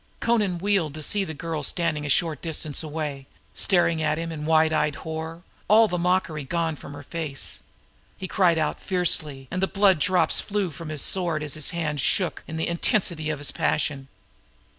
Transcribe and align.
Amra 0.23 0.47
wheeled, 0.57 0.95
to 0.95 1.03
see 1.03 1.23
the 1.23 1.35
girl 1.35 1.61
standing 1.61 2.07
a 2.07 2.09
short 2.09 2.41
distance 2.41 2.81
away, 2.81 3.27
staring 3.53 3.99
in 3.99 4.45
wide 4.47 4.73
eyed 4.73 4.95
horror, 4.95 5.43
all 5.67 5.87
mockery 5.89 6.43
gone 6.43 6.75
from 6.75 6.93
her 6.93 7.03
face. 7.03 7.61
He 8.17 8.27
cried 8.27 8.57
out 8.57 8.79
fiercely 8.81 9.47
and 9.51 9.61
the 9.61 9.67
blood 9.67 9.99
drops 9.99 10.41
flew 10.41 10.71
from 10.71 10.89
his 10.89 11.03
sword 11.03 11.43
as 11.43 11.53
his 11.53 11.69
hand 11.69 12.01
shook 12.01 12.43
in 12.47 12.57
the 12.57 12.67
intensity 12.67 13.29
of 13.29 13.37
his 13.37 13.51
passion. 13.51 14.07